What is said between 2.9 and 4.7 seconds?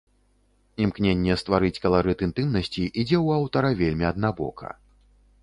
ідзе ў аўтара вельмі аднабока.